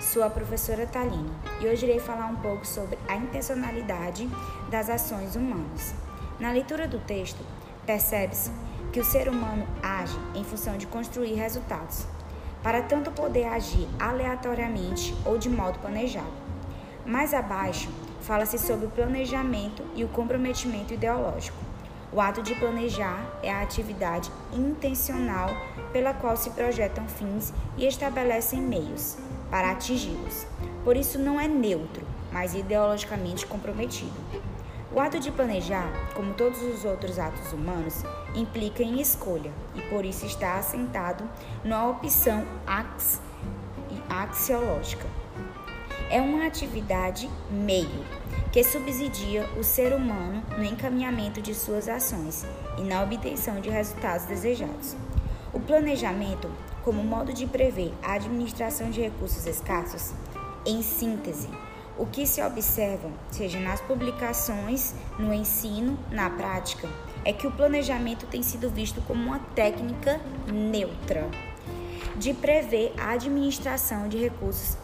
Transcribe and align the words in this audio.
sou 0.00 0.24
a 0.24 0.28
professora 0.28 0.88
Taline 0.88 1.30
e 1.60 1.66
hoje 1.68 1.86
irei 1.86 2.00
falar 2.00 2.26
um 2.26 2.34
pouco 2.34 2.66
sobre 2.66 2.98
a 3.06 3.14
intencionalidade 3.14 4.28
das 4.68 4.90
ações 4.90 5.36
humanas. 5.36 5.94
Na 6.40 6.50
leitura 6.50 6.88
do 6.88 6.98
texto, 6.98 7.38
percebe-se 7.86 8.50
que 8.92 8.98
o 8.98 9.04
ser 9.04 9.28
humano 9.28 9.68
age 9.80 10.18
em 10.34 10.42
função 10.42 10.76
de 10.76 10.88
construir 10.88 11.34
resultados, 11.34 12.08
para 12.60 12.82
tanto 12.82 13.12
poder 13.12 13.44
agir 13.44 13.86
aleatoriamente 14.00 15.14
ou 15.24 15.38
de 15.38 15.48
modo 15.48 15.78
planejado. 15.78 16.26
Mais 17.06 17.32
abaixo, 17.32 17.88
fala-se 18.22 18.58
sobre 18.58 18.86
o 18.86 18.90
planejamento 18.90 19.84
e 19.94 20.02
o 20.02 20.08
comprometimento 20.08 20.92
ideológico. 20.92 21.69
O 22.12 22.20
ato 22.20 22.42
de 22.42 22.56
planejar 22.56 23.38
é 23.40 23.52
a 23.52 23.62
atividade 23.62 24.32
intencional 24.52 25.48
pela 25.92 26.12
qual 26.12 26.36
se 26.36 26.50
projetam 26.50 27.06
fins 27.06 27.52
e 27.76 27.86
estabelecem 27.86 28.60
meios 28.60 29.16
para 29.48 29.70
atingi-los. 29.70 30.44
Por 30.82 30.96
isso, 30.96 31.20
não 31.20 31.40
é 31.40 31.46
neutro, 31.46 32.04
mas 32.32 32.54
ideologicamente 32.54 33.46
comprometido. 33.46 34.12
O 34.92 34.98
ato 34.98 35.20
de 35.20 35.30
planejar, 35.30 35.88
como 36.14 36.34
todos 36.34 36.60
os 36.62 36.84
outros 36.84 37.16
atos 37.16 37.52
humanos, 37.52 38.02
implica 38.34 38.82
em 38.82 39.00
escolha 39.00 39.52
e 39.76 39.82
por 39.82 40.04
isso 40.04 40.26
está 40.26 40.56
assentado 40.56 41.22
na 41.62 41.86
opção 41.86 42.44
ax 42.66 43.20
axiológica. 44.08 45.06
É 46.10 46.20
uma 46.20 46.44
atividade 46.44 47.30
meio 47.48 48.04
que 48.52 48.64
subsidia 48.64 49.48
o 49.56 49.62
ser 49.62 49.92
humano 49.92 50.42
no 50.56 50.64
encaminhamento 50.64 51.40
de 51.40 51.54
suas 51.54 51.88
ações 51.88 52.44
e 52.78 52.82
na 52.82 53.02
obtenção 53.02 53.60
de 53.60 53.70
resultados 53.70 54.26
desejados. 54.26 54.96
O 55.52 55.60
planejamento, 55.60 56.50
como 56.82 57.02
modo 57.02 57.32
de 57.32 57.46
prever 57.46 57.92
a 58.02 58.14
administração 58.14 58.90
de 58.90 59.00
recursos 59.00 59.46
escassos, 59.46 60.12
em 60.66 60.82
síntese, 60.82 61.48
o 61.96 62.06
que 62.06 62.26
se 62.26 62.42
observa, 62.42 63.10
seja 63.30 63.60
nas 63.60 63.80
publicações, 63.82 64.94
no 65.18 65.32
ensino, 65.32 65.98
na 66.10 66.28
prática, 66.30 66.88
é 67.24 67.32
que 67.32 67.46
o 67.46 67.52
planejamento 67.52 68.26
tem 68.26 68.42
sido 68.42 68.70
visto 68.70 69.00
como 69.02 69.22
uma 69.22 69.38
técnica 69.54 70.20
neutra 70.52 71.28
de 72.16 72.34
prever 72.34 72.92
a 72.98 73.12
administração 73.12 74.08
de 74.08 74.18
recursos 74.18 74.76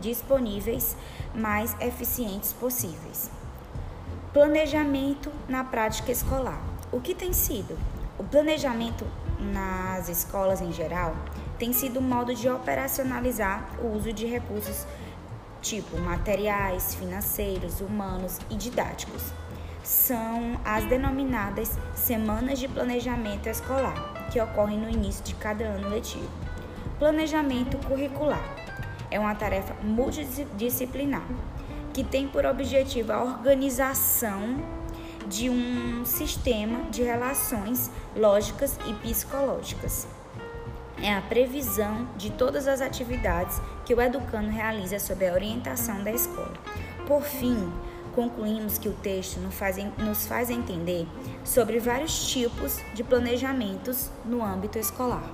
disponíveis 0.00 0.96
mais 1.34 1.76
eficientes 1.80 2.52
possíveis. 2.52 3.30
Planejamento 4.32 5.30
na 5.48 5.64
prática 5.64 6.12
escolar. 6.12 6.62
O 6.92 7.00
que 7.00 7.14
tem 7.14 7.32
sido? 7.32 7.78
O 8.18 8.24
planejamento 8.24 9.06
nas 9.38 10.08
escolas 10.08 10.60
em 10.60 10.72
geral 10.72 11.16
tem 11.58 11.72
sido 11.72 12.00
um 12.00 12.02
modo 12.02 12.34
de 12.34 12.48
operacionalizar 12.48 13.70
o 13.82 13.96
uso 13.96 14.12
de 14.12 14.26
recursos 14.26 14.86
tipo 15.60 15.98
materiais, 15.98 16.94
financeiros, 16.94 17.80
humanos 17.80 18.38
e 18.48 18.56
didáticos. 18.56 19.32
São 19.82 20.60
as 20.64 20.84
denominadas 20.84 21.78
semanas 21.94 22.58
de 22.58 22.68
planejamento 22.68 23.48
escolar, 23.48 24.28
que 24.30 24.40
ocorrem 24.40 24.78
no 24.78 24.90
início 24.90 25.24
de 25.24 25.34
cada 25.34 25.64
ano 25.64 25.88
letivo. 25.88 26.28
Planejamento 26.98 27.78
curricular 27.86 28.44
é 29.10 29.18
uma 29.18 29.34
tarefa 29.34 29.74
multidisciplinar 29.82 31.26
que 31.92 32.04
tem 32.04 32.28
por 32.28 32.46
objetivo 32.46 33.12
a 33.12 33.22
organização 33.22 34.56
de 35.26 35.50
um 35.50 36.04
sistema 36.04 36.90
de 36.90 37.02
relações 37.02 37.90
lógicas 38.14 38.78
e 38.86 38.92
psicológicas 38.94 40.06
é 41.02 41.14
a 41.14 41.20
previsão 41.22 42.06
de 42.16 42.30
todas 42.30 42.68
as 42.68 42.80
atividades 42.80 43.60
que 43.84 43.94
o 43.94 44.00
educando 44.00 44.50
realiza 44.50 44.98
sob 44.98 45.26
a 45.26 45.32
orientação 45.32 46.02
da 46.04 46.12
escola. 46.12 46.52
Por 47.06 47.22
fim, 47.22 47.72
concluímos 48.20 48.76
que 48.76 48.86
o 48.86 48.92
texto 48.92 49.40
nos 49.40 50.26
faz, 50.26 50.50
entender 50.50 51.06
sobre 51.42 51.80
vários 51.80 52.28
tipos 52.28 52.78
de 52.94 53.02
planejamentos 53.02 54.10
no 54.26 54.44
âmbito 54.44 54.78
escolar. 54.78 55.24